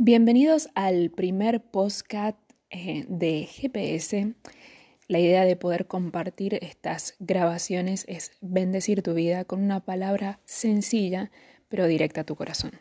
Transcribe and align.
Bienvenidos 0.00 0.68
al 0.76 1.10
primer 1.10 1.60
postcat 1.60 2.36
eh, 2.70 3.04
de 3.08 3.46
GPS. 3.46 4.32
La 5.08 5.18
idea 5.18 5.44
de 5.44 5.56
poder 5.56 5.88
compartir 5.88 6.54
estas 6.62 7.16
grabaciones 7.18 8.04
es 8.06 8.30
bendecir 8.40 9.02
tu 9.02 9.14
vida 9.14 9.44
con 9.44 9.60
una 9.60 9.80
palabra 9.80 10.38
sencilla 10.44 11.32
pero 11.68 11.88
directa 11.88 12.20
a 12.20 12.24
tu 12.24 12.36
corazón. 12.36 12.74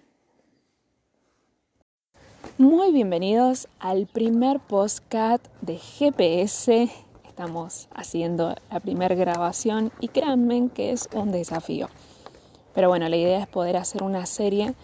Muy 2.59 2.91
bienvenidos 2.91 3.67
al 3.79 4.05
primer 4.05 4.59
postcat 4.59 5.41
de 5.61 5.79
GPS. 5.79 6.87
Estamos 7.27 7.89
haciendo 7.95 8.53
la 8.69 8.79
primera 8.79 9.15
grabación 9.15 9.91
y 10.01 10.09
créanme 10.09 10.69
que 10.71 10.91
es 10.91 11.09
un 11.15 11.31
desafío. 11.31 11.89
Pero 12.75 12.89
bueno, 12.89 13.09
la 13.09 13.17
idea 13.17 13.39
es 13.39 13.47
poder 13.47 13.75
hacer 13.77 14.03
una 14.03 14.27
serie 14.27 14.75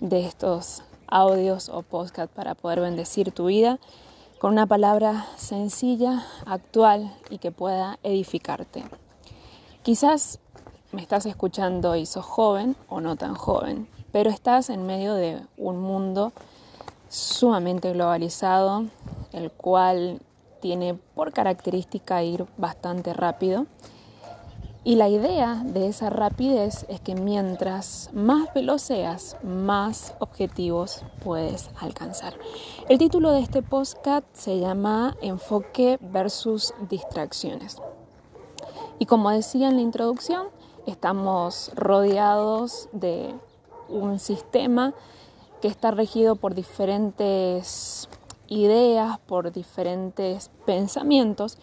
de 0.00 0.24
estos 0.24 0.84
audios 1.12 1.68
o 1.68 1.82
podcast 1.82 2.32
para 2.32 2.54
poder 2.54 2.80
bendecir 2.80 3.32
tu 3.32 3.46
vida 3.46 3.78
con 4.38 4.52
una 4.52 4.66
palabra 4.66 5.26
sencilla, 5.36 6.24
actual 6.46 7.14
y 7.28 7.38
que 7.38 7.52
pueda 7.52 7.98
edificarte. 8.02 8.82
Quizás 9.82 10.40
me 10.90 11.02
estás 11.02 11.26
escuchando 11.26 11.96
y 11.96 12.06
sos 12.06 12.24
joven 12.24 12.76
o 12.88 13.00
no 13.00 13.16
tan 13.16 13.34
joven, 13.34 13.86
pero 14.10 14.30
estás 14.30 14.70
en 14.70 14.86
medio 14.86 15.14
de 15.14 15.40
un 15.58 15.80
mundo 15.80 16.32
sumamente 17.08 17.92
globalizado, 17.92 18.86
el 19.32 19.50
cual 19.50 20.20
tiene 20.60 20.94
por 21.14 21.32
característica 21.32 22.22
ir 22.22 22.46
bastante 22.56 23.12
rápido 23.12 23.66
y 24.84 24.96
la 24.96 25.08
idea 25.08 25.62
de 25.64 25.86
esa 25.86 26.10
rapidez 26.10 26.86
es 26.88 27.00
que 27.00 27.14
mientras 27.14 28.10
más 28.12 28.52
veloz 28.52 28.82
seas, 28.82 29.36
más 29.44 30.14
objetivos 30.18 31.04
puedes 31.22 31.70
alcanzar. 31.78 32.34
El 32.88 32.98
título 32.98 33.30
de 33.30 33.40
este 33.40 33.62
podcast 33.62 34.26
se 34.32 34.58
llama 34.58 35.16
Enfoque 35.22 35.98
versus 36.00 36.74
distracciones. 36.90 37.80
Y 38.98 39.06
como 39.06 39.30
decía 39.30 39.68
en 39.68 39.76
la 39.76 39.82
introducción, 39.82 40.48
estamos 40.86 41.70
rodeados 41.76 42.88
de 42.92 43.32
un 43.88 44.18
sistema 44.18 44.94
que 45.60 45.68
está 45.68 45.92
regido 45.92 46.34
por 46.34 46.56
diferentes 46.56 48.08
ideas, 48.48 49.20
por 49.20 49.52
diferentes 49.52 50.50
pensamientos. 50.66 51.56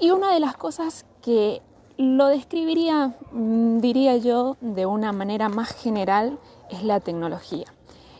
Y 0.00 0.10
una 0.10 0.34
de 0.34 0.40
las 0.40 0.56
cosas 0.56 1.06
que 1.22 1.62
lo 1.96 2.26
describiría, 2.26 3.14
mm, 3.32 3.78
diría 3.78 4.16
yo, 4.16 4.56
de 4.60 4.86
una 4.86 5.12
manera 5.12 5.48
más 5.48 5.70
general, 5.72 6.38
es 6.70 6.82
la 6.82 7.00
tecnología. 7.00 7.66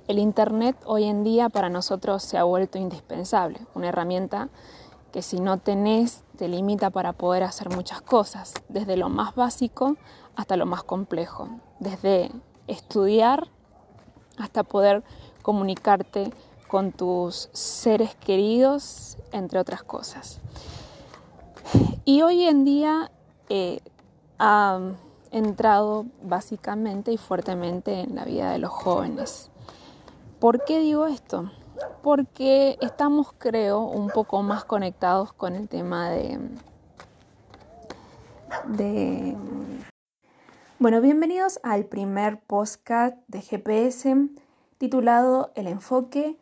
El 0.06 0.18
Internet 0.18 0.76
hoy 0.84 1.04
en 1.04 1.24
día 1.24 1.48
para 1.48 1.70
nosotros 1.70 2.22
se 2.22 2.38
ha 2.38 2.44
vuelto 2.44 2.78
indispensable, 2.78 3.60
una 3.74 3.88
herramienta 3.88 4.48
que 5.12 5.22
si 5.22 5.40
no 5.40 5.58
tenés 5.58 6.24
te 6.36 6.48
limita 6.48 6.90
para 6.90 7.12
poder 7.12 7.42
hacer 7.44 7.70
muchas 7.70 8.02
cosas, 8.02 8.52
desde 8.68 8.96
lo 8.96 9.08
más 9.08 9.34
básico 9.34 9.96
hasta 10.36 10.56
lo 10.56 10.66
más 10.66 10.82
complejo, 10.82 11.48
desde 11.78 12.30
estudiar 12.66 13.48
hasta 14.38 14.62
poder 14.62 15.02
comunicarte 15.42 16.32
con 16.68 16.92
tus 16.92 17.48
seres 17.52 18.14
queridos, 18.16 19.16
entre 19.32 19.58
otras 19.58 19.84
cosas. 19.84 20.40
Y 22.04 22.22
hoy 22.22 22.42
en 22.42 22.64
día 22.64 23.10
ha 24.38 24.80
entrado 25.30 26.06
básicamente 26.22 27.12
y 27.12 27.16
fuertemente 27.16 28.00
en 28.00 28.14
la 28.14 28.24
vida 28.24 28.52
de 28.52 28.58
los 28.58 28.70
jóvenes. 28.70 29.50
¿Por 30.38 30.64
qué 30.64 30.78
digo 30.78 31.06
esto? 31.06 31.50
Porque 32.02 32.78
estamos, 32.80 33.32
creo, 33.36 33.80
un 33.80 34.08
poco 34.10 34.42
más 34.42 34.64
conectados 34.64 35.32
con 35.32 35.54
el 35.54 35.68
tema 35.68 36.10
de... 36.10 36.38
de 38.68 39.36
bueno, 40.78 41.00
bienvenidos 41.00 41.60
al 41.62 41.86
primer 41.86 42.40
podcast 42.40 43.16
de 43.26 43.40
GPS 43.40 44.28
titulado 44.78 45.50
El 45.54 45.66
enfoque 45.66 46.36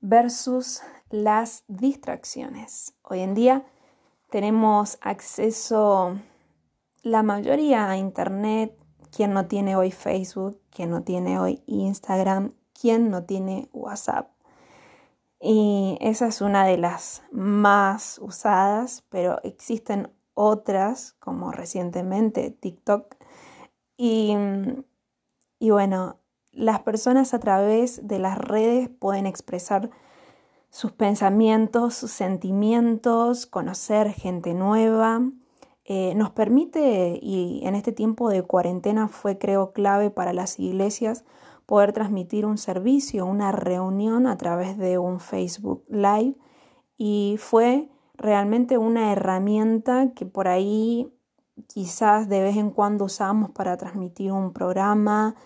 versus 0.00 0.82
las 1.10 1.64
distracciones. 1.68 2.94
Hoy 3.02 3.20
en 3.20 3.34
día 3.34 3.66
tenemos 4.30 4.98
acceso 5.00 6.16
la 7.02 7.22
mayoría 7.22 7.90
a 7.90 7.96
Internet, 7.96 8.76
quien 9.14 9.32
no 9.32 9.46
tiene 9.46 9.76
hoy 9.76 9.90
Facebook, 9.90 10.60
quien 10.70 10.90
no 10.90 11.02
tiene 11.02 11.38
hoy 11.38 11.62
Instagram, 11.66 12.52
quien 12.78 13.10
no 13.10 13.24
tiene 13.24 13.68
WhatsApp. 13.72 14.30
Y 15.40 15.96
esa 16.00 16.26
es 16.26 16.40
una 16.40 16.66
de 16.66 16.78
las 16.78 17.22
más 17.30 18.18
usadas, 18.20 19.04
pero 19.08 19.40
existen 19.44 20.10
otras, 20.34 21.12
como 21.20 21.52
recientemente 21.52 22.50
TikTok. 22.50 23.14
Y, 23.96 24.34
y 25.58 25.70
bueno, 25.70 26.16
las 26.52 26.80
personas 26.80 27.34
a 27.34 27.40
través 27.40 28.06
de 28.06 28.18
las 28.18 28.38
redes 28.38 28.88
pueden 28.88 29.26
expresar 29.26 29.90
sus 30.70 30.92
pensamientos, 30.92 31.94
sus 31.94 32.10
sentimientos, 32.10 33.46
conocer 33.46 34.12
gente 34.12 34.54
nueva 34.54 35.22
eh, 35.90 36.14
nos 36.14 36.28
permite, 36.32 37.18
y 37.22 37.62
en 37.64 37.74
este 37.74 37.92
tiempo 37.92 38.28
de 38.28 38.42
cuarentena 38.42 39.08
fue 39.08 39.38
creo 39.38 39.72
clave 39.72 40.10
para 40.10 40.34
las 40.34 40.58
iglesias, 40.58 41.24
poder 41.64 41.94
transmitir 41.94 42.44
un 42.44 42.58
servicio, 42.58 43.24
una 43.24 43.52
reunión 43.52 44.26
a 44.26 44.36
través 44.36 44.76
de 44.76 44.98
un 44.98 45.18
Facebook 45.18 45.82
Live 45.88 46.34
y 46.98 47.36
fue 47.38 47.88
realmente 48.18 48.76
una 48.76 49.12
herramienta 49.12 50.12
que 50.14 50.26
por 50.26 50.46
ahí 50.46 51.10
quizás 51.68 52.28
de 52.28 52.42
vez 52.42 52.58
en 52.58 52.70
cuando 52.70 53.06
usamos 53.06 53.52
para 53.52 53.78
transmitir 53.78 54.30
un 54.30 54.52
programa, 54.52 55.36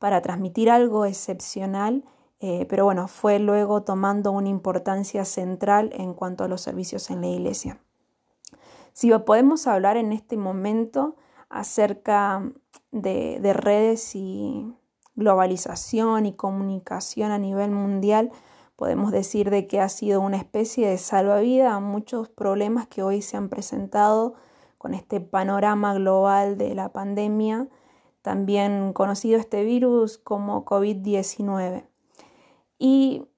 para 0.00 0.20
transmitir 0.20 0.68
algo 0.68 1.04
excepcional, 1.04 2.04
eh, 2.40 2.66
pero 2.68 2.86
bueno, 2.86 3.06
fue 3.06 3.38
luego 3.38 3.84
tomando 3.84 4.32
una 4.32 4.48
importancia 4.48 5.24
central 5.24 5.90
en 5.94 6.12
cuanto 6.12 6.42
a 6.42 6.48
los 6.48 6.60
servicios 6.60 7.08
en 7.10 7.20
la 7.20 7.28
iglesia. 7.28 7.80
Si 8.92 9.10
podemos 9.10 9.66
hablar 9.66 9.96
en 9.96 10.12
este 10.12 10.36
momento 10.36 11.16
acerca 11.48 12.50
de, 12.90 13.38
de 13.40 13.52
redes 13.52 14.14
y 14.14 14.74
globalización 15.14 16.26
y 16.26 16.34
comunicación 16.34 17.30
a 17.30 17.38
nivel 17.38 17.70
mundial, 17.70 18.30
podemos 18.76 19.12
decir 19.12 19.50
de 19.50 19.66
que 19.66 19.80
ha 19.80 19.88
sido 19.88 20.20
una 20.20 20.36
especie 20.36 20.88
de 20.88 20.98
salvavidas 20.98 21.72
a 21.72 21.80
muchos 21.80 22.28
problemas 22.28 22.86
que 22.86 23.02
hoy 23.02 23.22
se 23.22 23.36
han 23.36 23.48
presentado 23.48 24.34
con 24.78 24.94
este 24.94 25.20
panorama 25.20 25.94
global 25.94 26.58
de 26.58 26.74
la 26.74 26.88
pandemia, 26.88 27.68
también 28.22 28.92
conocido 28.92 29.38
este 29.38 29.62
virus 29.64 30.18
como 30.18 30.64
COVID-19. 30.64 31.84
Y 32.78 33.28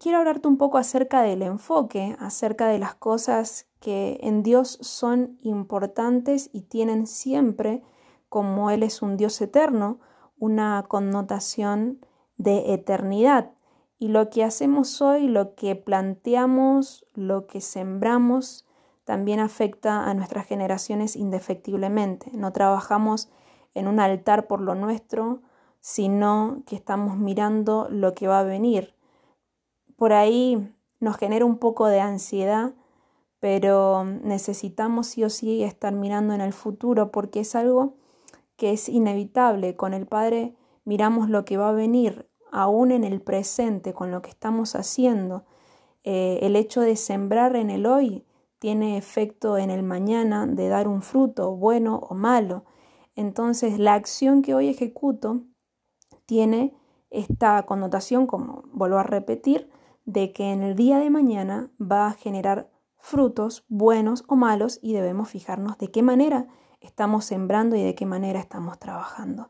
quiero 0.00 0.18
hablarte 0.18 0.48
un 0.48 0.56
poco 0.56 0.78
acerca 0.78 1.20
del 1.20 1.42
enfoque, 1.42 2.16
acerca 2.18 2.68
de 2.68 2.78
las 2.78 2.94
cosas 2.94 3.66
que 3.86 4.18
en 4.20 4.42
Dios 4.42 4.78
son 4.80 5.38
importantes 5.42 6.50
y 6.52 6.62
tienen 6.62 7.06
siempre, 7.06 7.84
como 8.28 8.72
Él 8.72 8.82
es 8.82 9.00
un 9.00 9.16
Dios 9.16 9.40
eterno, 9.40 10.00
una 10.36 10.84
connotación 10.88 12.04
de 12.36 12.74
eternidad. 12.74 13.52
Y 14.00 14.08
lo 14.08 14.28
que 14.28 14.42
hacemos 14.42 15.00
hoy, 15.00 15.28
lo 15.28 15.54
que 15.54 15.76
planteamos, 15.76 17.06
lo 17.14 17.46
que 17.46 17.60
sembramos, 17.60 18.66
también 19.04 19.38
afecta 19.38 20.10
a 20.10 20.14
nuestras 20.14 20.46
generaciones 20.46 21.14
indefectiblemente. 21.14 22.32
No 22.34 22.52
trabajamos 22.52 23.30
en 23.74 23.86
un 23.86 24.00
altar 24.00 24.48
por 24.48 24.60
lo 24.60 24.74
nuestro, 24.74 25.42
sino 25.78 26.64
que 26.66 26.74
estamos 26.74 27.16
mirando 27.16 27.86
lo 27.88 28.14
que 28.14 28.26
va 28.26 28.40
a 28.40 28.42
venir 28.42 28.96
por 29.96 30.12
ahí 30.12 30.72
nos 31.00 31.16
genera 31.16 31.44
un 31.44 31.58
poco 31.58 31.86
de 31.86 32.00
ansiedad, 32.00 32.74
pero 33.46 34.02
necesitamos 34.02 35.06
sí 35.06 35.22
o 35.22 35.30
sí 35.30 35.62
estar 35.62 35.94
mirando 35.94 36.34
en 36.34 36.40
el 36.40 36.52
futuro 36.52 37.12
porque 37.12 37.38
es 37.38 37.54
algo 37.54 37.94
que 38.56 38.72
es 38.72 38.88
inevitable. 38.88 39.76
Con 39.76 39.94
el 39.94 40.04
Padre 40.04 40.56
miramos 40.84 41.30
lo 41.30 41.44
que 41.44 41.56
va 41.56 41.68
a 41.68 41.72
venir, 41.72 42.28
aún 42.50 42.90
en 42.90 43.04
el 43.04 43.20
presente, 43.20 43.92
con 43.92 44.10
lo 44.10 44.20
que 44.20 44.30
estamos 44.30 44.74
haciendo. 44.74 45.44
Eh, 46.02 46.40
el 46.42 46.56
hecho 46.56 46.80
de 46.80 46.96
sembrar 46.96 47.54
en 47.54 47.70
el 47.70 47.86
hoy 47.86 48.24
tiene 48.58 48.96
efecto 48.96 49.58
en 49.58 49.70
el 49.70 49.84
mañana 49.84 50.48
de 50.48 50.66
dar 50.66 50.88
un 50.88 51.00
fruto, 51.00 51.54
bueno 51.54 52.00
o 52.10 52.16
malo. 52.16 52.64
Entonces, 53.14 53.78
la 53.78 53.94
acción 53.94 54.42
que 54.42 54.56
hoy 54.56 54.70
ejecuto 54.70 55.42
tiene 56.24 56.74
esta 57.10 57.62
connotación, 57.62 58.26
como 58.26 58.64
vuelvo 58.72 58.98
a 58.98 59.04
repetir, 59.04 59.70
de 60.04 60.32
que 60.32 60.50
en 60.50 60.64
el 60.64 60.74
día 60.74 60.98
de 60.98 61.10
mañana 61.10 61.70
va 61.80 62.08
a 62.08 62.12
generar 62.12 62.74
frutos 63.06 63.64
buenos 63.68 64.24
o 64.26 64.34
malos 64.34 64.80
y 64.82 64.92
debemos 64.92 65.28
fijarnos 65.28 65.78
de 65.78 65.92
qué 65.92 66.02
manera 66.02 66.48
estamos 66.80 67.24
sembrando 67.24 67.76
y 67.76 67.82
de 67.84 67.94
qué 67.94 68.04
manera 68.04 68.40
estamos 68.40 68.80
trabajando. 68.80 69.48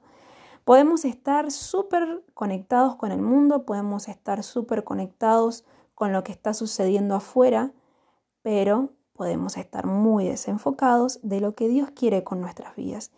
Podemos 0.65 1.07
estar 1.07 1.51
súper 1.51 2.23
conectados 2.35 2.97
con 2.97 3.13
el 3.13 3.23
mundo, 3.23 3.65
podemos 3.65 4.09
estar 4.09 4.43
súper 4.43 4.85
conectados 4.85 5.65
con 5.95 6.13
lo 6.13 6.23
que 6.23 6.33
está 6.33 6.53
sucediendo 6.53 7.15
afuera, 7.15 7.73
pero 8.43 8.91
podemos 9.15 9.57
estar 9.57 9.87
muy 9.87 10.27
desenfocados 10.27 11.19
de 11.23 11.41
lo 11.41 11.55
que 11.55 11.69
Dios 11.69 11.91
quiere 11.93 12.25
con 12.25 12.43
nuestras 12.43 12.77
vidas. 12.77 13.11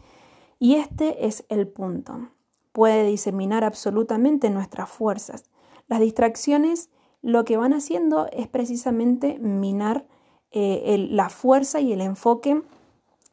Y 0.60 0.76
este 0.76 1.26
es 1.26 1.46
el 1.48 1.66
punto. 1.66 2.28
Puede 2.70 3.02
diseminar 3.02 3.64
absolutamente 3.64 4.50
nuestras 4.50 4.88
fuerzas. 4.88 5.50
Las 5.88 5.98
distracciones 5.98 6.90
lo 7.22 7.44
que 7.44 7.56
van 7.56 7.72
haciendo 7.72 8.28
es 8.30 8.46
precisamente 8.46 9.40
minar 9.40 10.06
eh, 10.50 11.08
la 11.10 11.28
fuerza 11.28 11.80
y 11.80 11.92
el 11.92 12.00
enfoque 12.00 12.62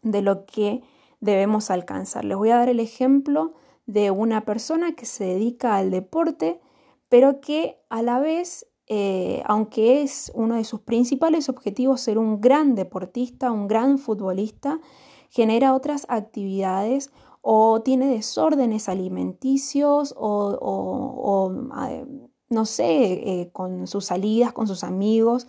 de 0.02 0.22
lo 0.22 0.46
que 0.46 0.84
debemos 1.22 1.72
alcanzar. 1.72 2.26
Les 2.26 2.38
voy 2.38 2.50
a 2.50 2.58
dar 2.58 2.70
el 2.70 2.82
ejemplo 2.82 3.54
de 3.86 4.12
una 4.12 4.44
persona 4.44 4.96
que 4.96 5.06
se 5.06 5.24
dedica 5.24 5.78
al 5.78 5.92
deporte, 5.92 6.60
pero 7.08 7.40
que 7.40 7.80
a 7.90 8.02
la 8.02 8.20
vez, 8.20 8.68
eh, 8.88 9.42
aunque 9.46 10.02
es 10.02 10.32
uno 10.36 10.56
de 10.56 10.66
sus 10.66 10.82
principales 10.82 11.48
objetivos 11.48 12.02
ser 12.02 12.18
un 12.18 12.42
gran 12.42 12.76
deportista, 12.76 13.52
un 13.52 13.68
gran 13.68 13.98
futbolista, 13.98 14.82
genera 15.30 15.74
otras 15.74 16.06
actividades 16.10 17.12
o 17.42 17.82
tiene 17.82 18.08
desórdenes 18.08 18.90
alimenticios 18.90 20.14
o, 20.18 21.52
eh, 21.88 22.06
no 22.50 22.66
sé, 22.66 23.50
con 23.54 23.88
sus 23.88 24.06
salidas, 24.06 24.52
con 24.52 24.68
sus 24.68 24.84
amigos, 24.84 25.48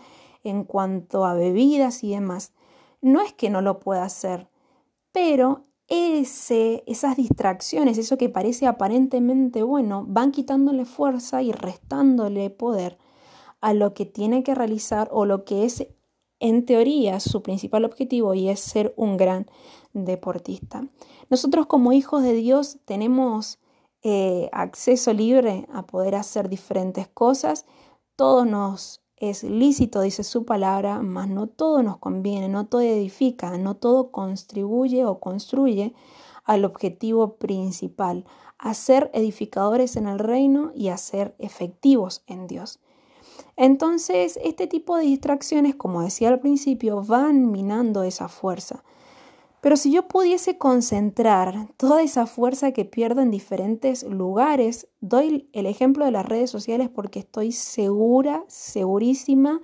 en 0.48 0.64
cuanto 0.64 1.24
a 1.24 1.34
bebidas 1.34 2.04
y 2.04 2.10
demás. 2.10 2.52
No 3.00 3.20
es 3.20 3.32
que 3.32 3.50
no 3.50 3.60
lo 3.60 3.78
pueda 3.78 4.04
hacer, 4.04 4.48
pero 5.12 5.64
ese, 5.88 6.82
esas 6.86 7.16
distracciones, 7.16 7.98
eso 7.98 8.18
que 8.18 8.28
parece 8.28 8.66
aparentemente 8.66 9.62
bueno, 9.62 10.04
van 10.08 10.32
quitándole 10.32 10.84
fuerza 10.84 11.42
y 11.42 11.52
restándole 11.52 12.50
poder 12.50 12.98
a 13.60 13.72
lo 13.72 13.94
que 13.94 14.06
tiene 14.06 14.42
que 14.42 14.54
realizar 14.54 15.08
o 15.12 15.24
lo 15.24 15.44
que 15.44 15.64
es 15.64 15.86
en 16.40 16.66
teoría 16.66 17.20
su 17.20 17.42
principal 17.42 17.84
objetivo 17.84 18.34
y 18.34 18.48
es 18.48 18.60
ser 18.60 18.92
un 18.96 19.16
gran 19.16 19.46
deportista. 19.92 20.86
Nosotros 21.30 21.66
como 21.66 21.92
hijos 21.92 22.22
de 22.22 22.34
Dios 22.34 22.78
tenemos 22.84 23.58
eh, 24.02 24.48
acceso 24.52 25.12
libre 25.12 25.66
a 25.72 25.86
poder 25.86 26.14
hacer 26.14 26.48
diferentes 26.48 27.08
cosas. 27.08 27.64
Todo 28.14 28.44
nos 28.44 29.02
es 29.16 29.42
lícito, 29.42 30.00
dice 30.00 30.22
su 30.22 30.44
palabra, 30.44 31.00
mas 31.00 31.28
no 31.28 31.46
todo 31.46 31.82
nos 31.82 31.98
conviene, 31.98 32.48
no 32.48 32.66
todo 32.66 32.82
edifica, 32.82 33.56
no 33.56 33.76
todo 33.76 34.10
contribuye 34.10 35.04
o 35.04 35.20
construye 35.20 35.94
al 36.44 36.64
objetivo 36.64 37.36
principal, 37.36 38.24
a 38.58 38.74
ser 38.74 39.10
edificadores 39.14 39.96
en 39.96 40.06
el 40.06 40.18
reino 40.18 40.70
y 40.74 40.88
a 40.88 40.96
ser 40.96 41.34
efectivos 41.38 42.22
en 42.26 42.46
Dios. 42.46 42.78
Entonces, 43.56 44.38
este 44.42 44.66
tipo 44.66 44.96
de 44.96 45.04
distracciones, 45.04 45.74
como 45.74 46.02
decía 46.02 46.28
al 46.28 46.40
principio, 46.40 47.02
van 47.02 47.50
minando 47.50 48.02
esa 48.02 48.28
fuerza. 48.28 48.84
Pero 49.66 49.76
si 49.76 49.90
yo 49.90 50.06
pudiese 50.06 50.58
concentrar 50.58 51.72
toda 51.76 52.00
esa 52.00 52.26
fuerza 52.26 52.70
que 52.70 52.84
pierdo 52.84 53.20
en 53.20 53.32
diferentes 53.32 54.04
lugares, 54.04 54.86
doy 55.00 55.50
el 55.52 55.66
ejemplo 55.66 56.04
de 56.04 56.12
las 56.12 56.24
redes 56.24 56.50
sociales 56.50 56.88
porque 56.88 57.18
estoy 57.18 57.50
segura, 57.50 58.44
segurísima 58.46 59.60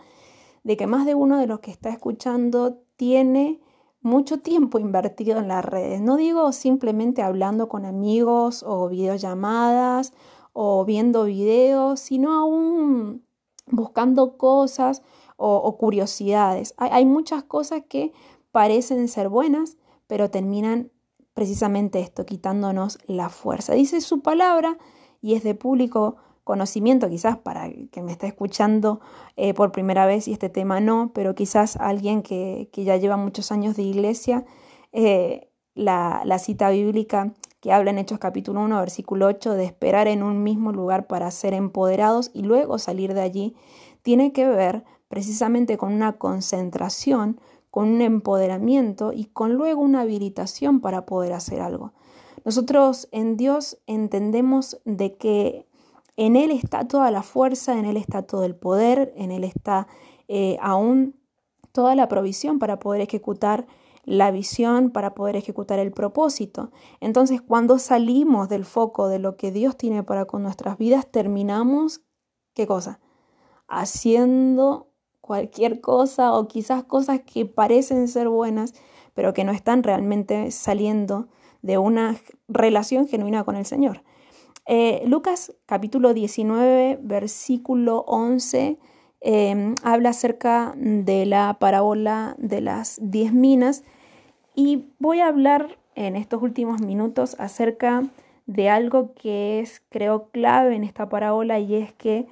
de 0.65 0.77
que 0.77 0.89
más 0.89 1.07
de 1.07 1.15
uno 1.15 1.39
de 1.39 1.47
los 1.47 1.61
que 1.61 1.71
está 1.71 1.91
escuchando 1.91 2.83
tiene 2.97 3.61
mucho 4.01 4.41
tiempo 4.41 4.81
invertido 4.81 5.39
en 5.39 5.47
las 5.47 5.65
redes. 5.65 6.01
No 6.01 6.17
digo 6.17 6.51
simplemente 6.51 7.23
hablando 7.23 7.69
con 7.69 7.85
amigos 7.85 8.65
o 8.67 8.89
videollamadas 8.89 10.15
o 10.53 10.85
viendo 10.85 11.27
videos, 11.27 12.01
sino 12.01 12.33
aún 12.33 13.25
buscando 13.69 14.37
cosas 14.37 15.05
o, 15.37 15.77
curiosidades. 15.79 16.75
hay 16.77 17.07
muchas 17.07 17.45
cosas 17.45 17.83
que 17.89 18.13
parecen 18.51 19.07
ser 19.07 19.29
buenas, 19.29 19.77
pero 20.13 20.29
terminan 20.29 20.91
precisamente 21.33 21.99
esto, 22.01 22.27
quitándonos 22.27 22.99
la 23.07 23.31
fuerza. 23.31 23.73
Dice 23.73 24.03
su 24.03 24.21
palabra 24.21 24.77
y 25.23 25.33
es 25.33 25.43
de 25.43 25.55
público 25.55 26.17
conocimiento, 26.45 27.09
quizás 27.09 27.39
para 27.39 27.71
que 27.71 28.03
me 28.03 28.13
esté 28.13 28.27
escuchando 28.27 29.01
eh, 29.37 29.55
por 29.55 29.73
primera 29.73 30.05
vez 30.05 30.29
y 30.29 30.35
este 30.35 30.51
tema 30.51 30.81
no, 30.81 31.13
pero 31.15 31.35
quizás 31.35 31.77
alguien 31.77 32.21
que, 32.21 32.69
ya 32.75 32.99
lleva 32.99 33.17
muchos 33.17 33.53
años 33.53 33.75
de 33.75 33.85
iglesia, 33.85 34.45
eh, 34.93 35.49
la, 35.75 36.21
la, 36.27 36.39
cita 36.39 36.69
bíblica 36.69 37.33
que 37.61 37.73
habla 37.73 37.91
en 37.91 37.99
Hechos 37.99 38.19
capítulo 38.19 38.61
1, 38.61 38.81
versículo 38.81 39.29
8, 39.29 39.55
de 39.55 39.65
esperar 39.65 40.09
en 40.09 40.23
un 40.23 40.43
mismo 40.43 40.73
lugar 40.73 41.07
para 41.07 41.31
ser 41.31 41.55
empoderados 41.55 42.31
y 42.35 42.43
luego 42.43 42.77
salir 42.79 43.15
de 43.15 43.23
allí, 43.23 43.57
tiene 44.03 44.35
que 44.35 44.47
ver 44.47 44.85
precisamente 45.09 45.79
con 45.79 45.95
una 45.95 46.19
concentración 46.19 47.41
con 47.73 47.89
un 47.89 48.03
empoderamiento 48.03 49.15
y 49.15 49.25
con 49.25 49.55
luego 49.55 49.81
una 49.81 50.03
habilitación 50.03 50.83
para 50.83 51.07
poder 51.07 51.33
hacer 51.33 51.63
algo. 51.63 51.95
Nosotros 52.45 53.09
en 53.13 53.39
Dios 53.39 53.79
entendemos 53.87 54.79
de 54.85 55.17
que 55.17 55.67
en 56.19 56.37
Él 56.37 56.51
está 56.51 56.87
toda 56.87 57.11
la 57.11 57.23
fuerza, 57.23 57.79
en 57.79 57.87
Él 57.87 57.97
está 57.97 58.25
todo 58.25 58.45
el 58.45 58.55
poder, 58.55 59.15
en 59.17 59.31
Él 59.31 59.43
está 59.43 59.89
eh, 60.29 60.59
aún 60.61 61.19
toda 61.73 61.95
la 61.95 62.09
provisión 62.09 62.59
para 62.59 62.79
poder 62.79 63.01
ejecutar 63.01 63.67
la 64.05 64.31
visión, 64.31 64.91
para 64.91 65.15
poder 65.15 65.37
ejecutar 65.37 65.79
el 65.79 65.93
propósito. 65.93 66.73
Entonces, 67.01 67.41
cuando 67.41 67.79
salimos 67.79 68.51
del 68.51 68.67
foco 68.67 69.09
de 69.09 69.19
lo 69.19 69.39
que 69.39 69.51
Dios 69.51 69.79
tiene 69.79 70.03
para 70.03 70.27
con 70.27 70.43
nuestras 70.43 70.77
vidas, 70.77 71.11
terminamos, 71.11 72.03
¿qué 72.53 72.67
cosa? 72.67 73.01
Haciendo 73.67 74.92
cualquier 75.23 75.81
cosa 75.81 76.35
o 76.35 76.49
quizás 76.49 76.85
cosas 76.85 77.21
que 77.21 77.47
parecen 77.47 78.09
ser 78.09 78.29
buenas, 78.29 78.75
pero 79.15 79.33
que 79.33 79.45
no 79.45 79.53
están 79.53 79.83
realmente 79.83 80.51
saliendo 80.51 81.29
de 81.63 81.79
una 81.79 82.17
relación 82.49 83.09
genuina 83.09 83.45
con 83.45 83.57
el 83.57 83.65
Señor. 83.65 84.03
Eh, 84.67 85.03
Lucas 85.07 85.55
capítulo 85.65 86.13
19, 86.13 86.99
versículo 87.03 88.05
11, 88.07 88.79
em, 89.21 89.75
habla 89.83 90.11
acerca 90.11 90.75
de 90.77 91.25
la 91.25 91.57
parábola 91.59 92.35
de 92.39 92.61
las 92.61 92.99
diez 93.01 93.33
minas 93.33 93.85
y 94.55 94.91
voy 94.99 95.21
a 95.21 95.29
hablar 95.29 95.79
en 95.95 96.17
estos 96.17 96.43
últimos 96.43 96.81
minutos 96.81 97.37
acerca 97.39 98.05
de 98.47 98.69
algo 98.69 99.15
que 99.15 99.61
es, 99.61 99.83
creo, 99.89 100.29
clave 100.31 100.75
en 100.75 100.85
esta 100.85 101.09
parábola 101.09 101.59
y 101.61 101.77
es 101.77 101.93
que 101.93 102.27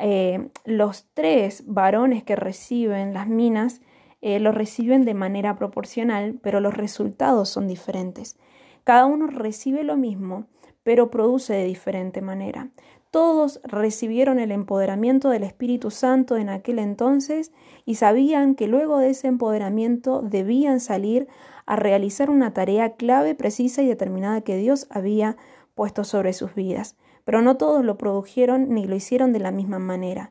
eh, 0.00 0.48
los 0.64 1.06
tres 1.14 1.64
varones 1.66 2.22
que 2.22 2.36
reciben 2.36 3.14
las 3.14 3.28
minas 3.28 3.80
eh, 4.22 4.40
lo 4.40 4.52
reciben 4.52 5.04
de 5.04 5.14
manera 5.14 5.56
proporcional, 5.56 6.38
pero 6.42 6.60
los 6.60 6.74
resultados 6.74 7.48
son 7.48 7.68
diferentes. 7.68 8.36
Cada 8.84 9.06
uno 9.06 9.26
recibe 9.26 9.84
lo 9.84 9.96
mismo, 9.96 10.46
pero 10.82 11.10
produce 11.10 11.54
de 11.54 11.64
diferente 11.64 12.22
manera. 12.22 12.70
Todos 13.10 13.60
recibieron 13.64 14.38
el 14.38 14.52
empoderamiento 14.52 15.30
del 15.30 15.42
Espíritu 15.42 15.90
Santo 15.90 16.36
en 16.36 16.48
aquel 16.48 16.78
entonces 16.78 17.52
y 17.84 17.96
sabían 17.96 18.54
que 18.54 18.68
luego 18.68 18.98
de 18.98 19.10
ese 19.10 19.28
empoderamiento 19.28 20.22
debían 20.22 20.80
salir 20.80 21.28
a 21.64 21.76
realizar 21.76 22.30
una 22.30 22.52
tarea 22.52 22.94
clave, 22.96 23.34
precisa 23.34 23.82
y 23.82 23.86
determinada 23.86 24.40
que 24.42 24.56
Dios 24.56 24.86
había 24.90 25.36
puesto 25.74 26.04
sobre 26.04 26.32
sus 26.32 26.54
vidas 26.54 26.96
pero 27.26 27.42
no 27.42 27.56
todos 27.56 27.84
lo 27.84 27.98
produjeron 27.98 28.72
ni 28.72 28.86
lo 28.86 28.94
hicieron 28.94 29.32
de 29.32 29.40
la 29.40 29.50
misma 29.50 29.80
manera. 29.80 30.30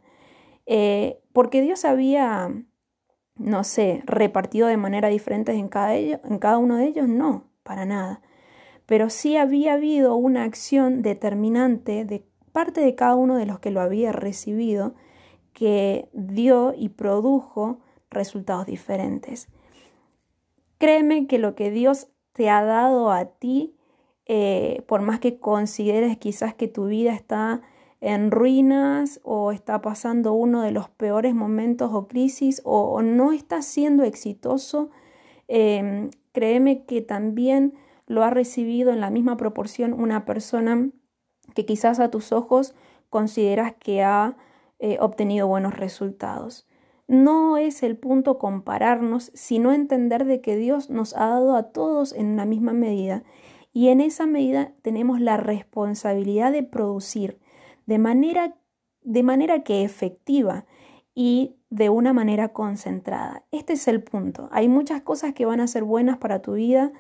Eh, 0.66 1.20
porque 1.34 1.62
Dios 1.62 1.84
había, 1.84 2.50
no 3.36 3.64
sé, 3.66 4.02
repartido 4.06 4.68
de 4.68 4.78
manera 4.78 5.10
diferente 5.10 5.52
en 5.52 5.68
cada, 5.68 5.94
en 5.94 6.40
cada 6.40 6.58
uno 6.58 6.78
de 6.78 6.86
ellos, 6.86 7.10
no, 7.10 7.50
para 7.64 7.86
nada. 7.86 8.22
Pero 8.86 9.10
sí 9.10 9.36
había 9.36 9.74
habido 9.74 10.16
una 10.16 10.46
acción 10.46 11.02
determinante 11.02 12.06
de 12.06 12.26
parte 12.54 12.80
de 12.80 12.96
cada 12.96 13.16
uno 13.16 13.36
de 13.36 13.46
los 13.46 13.60
que 13.60 13.72
lo 13.72 13.82
había 13.82 14.14
recibido 14.14 14.96
que 15.52 16.08
dio 16.14 16.74
y 16.74 16.88
produjo 16.88 17.82
resultados 18.10 18.68
diferentes. 18.68 19.50
Créeme 20.78 21.28
que 21.28 21.40
lo 21.40 21.56
que 21.56 21.72
Dios 21.72 22.08
te 22.32 22.50
ha 22.50 22.64
dado 22.64 23.12
a 23.12 23.26
ti 23.26 23.76
eh, 24.26 24.84
por 24.88 25.02
más 25.02 25.20
que 25.20 25.40
consideres 25.40 26.18
quizás 26.18 26.56
que 26.56 26.68
tu 26.68 26.86
vida 26.86 27.14
está 27.14 27.62
en 28.02 28.32
ruinas 28.32 29.20
o 29.24 29.52
está 29.52 29.82
pasando 29.82 30.34
uno 30.34 30.62
de 30.62 30.72
los 30.72 30.90
peores 30.90 31.34
momentos 31.36 31.92
o 31.94 32.08
crisis 32.08 32.62
o, 32.66 33.02
no 33.02 33.32
está 33.32 33.62
siendo 33.62 34.04
exitoso, 34.04 34.90
em, 35.48 36.10
créeme 36.34 36.86
que 36.86 37.02
también 37.02 37.74
lo 38.08 38.24
ha 38.24 38.30
recibido 38.30 38.92
en 38.92 39.00
la 39.00 39.10
misma 39.10 39.38
proporción 39.38 39.94
una 39.94 40.26
persona 40.26 40.90
que 41.54 41.66
quizás 41.66 42.00
a 42.00 42.12
tus 42.12 42.32
ojos 42.32 42.76
consideras 43.10 43.74
que 43.74 44.04
ha 44.04 44.38
eh, 44.80 44.98
obtenido 45.00 45.48
buenos 45.48 45.76
resultados. 45.76 46.68
No 47.08 47.58
es 47.58 47.84
el 47.84 47.98
punto 47.98 48.40
compararnos, 48.40 49.32
sino 49.36 49.72
entender 49.72 50.26
de 50.26 50.42
que 50.42 50.58
Dios 50.58 50.90
nos 50.90 51.16
ha 51.16 51.28
dado 51.28 51.56
a 51.56 51.72
todos 51.72 52.14
en 52.14 52.28
una 52.28 52.46
misma 52.46 52.74
medida 52.74 53.24
y 53.76 53.90
en 53.90 54.00
esa 54.00 54.26
medida 54.26 54.72
tenemos 54.84 55.20
la 55.20 55.36
responsabilidad 55.36 56.54
de 56.54 56.64
producir 56.64 57.42
de 57.86 57.98
manera, 57.98 58.56
de 59.02 59.22
manera 59.22 59.64
que 59.64 59.84
efectiva 59.84 60.66
y 61.14 61.58
de 61.70 61.90
una 61.90 62.14
manera 62.14 62.54
concentrada. 62.54 63.44
Este 63.52 63.74
es 63.74 63.90
el 63.90 64.02
punto. 64.02 64.48
Hay 64.54 64.70
muchas 64.70 65.02
cosas 65.02 65.34
que 65.34 65.46
van 65.46 65.60
a 65.60 65.68
ser 65.68 65.84
buenas 65.84 66.18
para 66.20 66.42
tu 66.42 66.54
vida, 66.54 66.94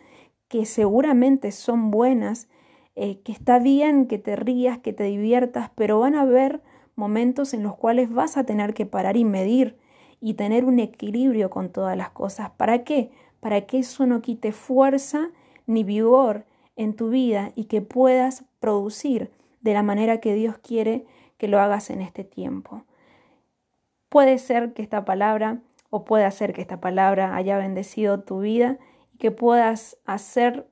que 0.49 0.65
seguramente 0.65 1.53
son 1.53 1.91
buenas, 1.91 2.49
eh, 2.97 3.21
que 3.21 3.31
está 3.31 3.57
bien 3.57 4.05
que 4.05 4.17
te 4.17 4.35
rías, 4.35 4.79
que 4.79 4.91
te 4.91 5.05
diviertas, 5.05 5.71
pero 5.75 6.01
van 6.01 6.15
a 6.15 6.23
haber 6.23 6.61
momentos 6.97 7.53
en 7.53 7.63
los 7.63 7.77
cuales 7.77 8.11
vas 8.11 8.35
a 8.35 8.43
tener 8.43 8.73
que 8.73 8.85
parar 8.85 9.15
y 9.15 9.23
medir 9.23 9.77
y 10.19 10.33
tener 10.33 10.65
un 10.65 10.79
equilibrio 10.79 11.49
con 11.49 11.69
todas 11.69 11.95
las 11.95 12.09
cosas. 12.09 12.49
¿Para 12.49 12.83
qué? 12.83 13.11
Para 13.39 13.61
que 13.61 13.79
eso 13.79 14.05
no 14.05 14.21
quite 14.21 14.51
fuerza 14.51 15.29
ni 15.67 15.85
vigor 15.85 16.45
en 16.75 16.95
tu 16.95 17.09
vida 17.09 17.51
y 17.55 17.65
que 17.65 17.81
puedas 17.81 18.43
producir 18.59 19.31
de 19.61 19.73
la 19.73 19.83
manera 19.83 20.19
que 20.19 20.33
Dios 20.33 20.57
quiere 20.57 21.05
que 21.37 21.47
lo 21.47 21.59
hagas 21.59 21.89
en 21.89 22.01
este 22.01 22.23
tiempo. 22.23 22.83
Puede 24.09 24.37
ser 24.37 24.73
que 24.73 24.81
esta 24.81 25.05
palabra 25.05 25.59
o 25.89 26.05
puede 26.05 26.29
ser 26.31 26.53
que 26.53 26.61
esta 26.61 26.79
palabra 26.79 27.35
haya 27.35 27.57
bendecido 27.57 28.21
tu 28.21 28.41
vida 28.41 28.77
y 29.13 29.17
que 29.17 29.31
puedas 29.31 29.97
hacer 30.05 30.67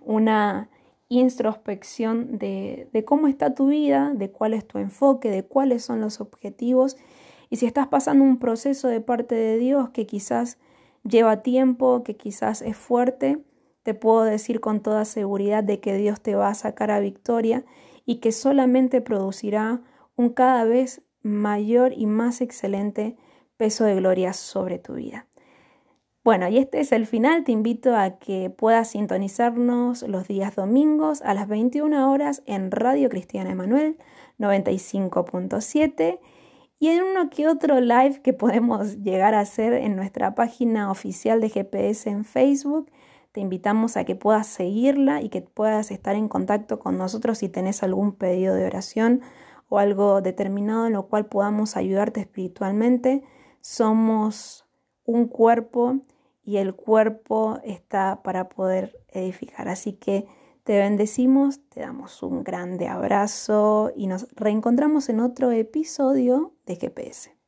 una 0.00 0.68
introspección 1.08 2.38
de, 2.38 2.88
de, 2.92 3.04
cómo 3.04 3.28
está 3.28 3.54
tu 3.54 3.68
vida, 3.68 4.12
de 4.14 4.30
cuál 4.30 4.54
es 4.54 4.66
tu 4.66 4.78
enfoque, 4.78 5.30
de 5.30 5.44
cuáles 5.44 5.84
son 5.84 6.00
los 6.00 6.20
objetivos. 6.20 6.96
Y 7.50 7.56
si 7.56 7.66
estás 7.66 7.86
pasando 7.88 8.24
un 8.24 8.38
proceso 8.38 8.88
de 8.88 9.00
parte 9.00 9.34
de 9.34 9.58
Dios 9.58 9.90
que 9.90 10.06
quizás 10.06 10.58
lleva 11.04 11.42
tiempo, 11.42 12.02
que 12.02 12.16
quizás 12.16 12.62
es 12.62 12.76
fuerte, 12.76 13.38
te 13.82 13.94
puedo 13.94 14.22
decir 14.22 14.60
con 14.60 14.80
toda 14.80 15.04
seguridad 15.04 15.64
de 15.64 15.80
que 15.80 15.96
Dios 15.96 16.20
te 16.20 16.34
va 16.34 16.48
a 16.48 16.54
sacar 16.54 16.90
a 16.90 17.00
victoria 17.00 17.64
y 18.04 18.16
que 18.16 18.32
solamente 18.32 19.00
producirá 19.00 19.82
un 20.16 20.30
cada 20.30 20.64
vez 20.64 21.02
mayor 21.22 21.92
y 21.96 22.06
más 22.06 22.40
excelente 22.40 23.16
peso 23.56 23.84
de 23.84 23.96
gloria 23.96 24.32
sobre 24.32 24.78
tu 24.78 24.94
vida. 24.94 25.26
Bueno, 26.24 26.48
y 26.48 26.58
este 26.58 26.78
es 26.78 26.92
el 26.92 27.06
final. 27.06 27.42
Te 27.42 27.50
invito 27.50 27.96
a 27.96 28.18
que 28.18 28.48
puedas 28.48 28.90
sintonizarnos 28.90 30.02
los 30.02 30.28
días 30.28 30.54
domingos 30.54 31.20
a 31.22 31.34
las 31.34 31.48
21 31.48 32.12
horas 32.12 32.42
en 32.46 32.70
Radio 32.70 33.08
Cristiana 33.08 33.50
Emanuel 33.50 33.98
95.7 34.38 36.20
y 36.78 36.88
en 36.88 37.02
uno 37.02 37.28
que 37.28 37.48
otro 37.48 37.80
live 37.80 38.22
que 38.22 38.32
podemos 38.32 38.98
llegar 38.98 39.34
a 39.34 39.40
hacer 39.40 39.72
en 39.72 39.96
nuestra 39.96 40.36
página 40.36 40.92
oficial 40.92 41.40
de 41.40 41.48
GPS 41.48 42.08
en 42.08 42.24
Facebook. 42.24 42.88
Te 43.32 43.40
invitamos 43.40 43.96
a 43.96 44.04
que 44.04 44.14
puedas 44.14 44.46
seguirla 44.46 45.22
y 45.22 45.30
que 45.30 45.40
puedas 45.40 45.90
estar 45.90 46.14
en 46.16 46.28
contacto 46.28 46.78
con 46.78 46.98
nosotros 46.98 47.38
si 47.38 47.48
tenés 47.48 47.82
algún 47.82 48.12
pedido 48.12 48.54
de 48.54 48.66
oración 48.66 49.22
o 49.68 49.78
algo 49.78 50.20
determinado 50.20 50.86
en 50.86 50.92
lo 50.92 51.08
cual 51.08 51.26
podamos 51.26 51.76
ayudarte 51.78 52.20
espiritualmente. 52.20 53.22
Somos 53.62 54.66
un 55.04 55.28
cuerpo 55.28 56.00
y 56.44 56.58
el 56.58 56.74
cuerpo 56.74 57.58
está 57.64 58.22
para 58.22 58.50
poder 58.50 59.00
edificar. 59.08 59.68
Así 59.68 59.94
que 59.94 60.26
te 60.64 60.78
bendecimos, 60.78 61.60
te 61.70 61.80
damos 61.80 62.22
un 62.22 62.44
grande 62.44 62.86
abrazo 62.86 63.92
y 63.96 64.08
nos 64.08 64.28
reencontramos 64.34 65.08
en 65.08 65.20
otro 65.20 65.50
episodio 65.52 66.52
de 66.66 66.76
GPS. 66.76 67.41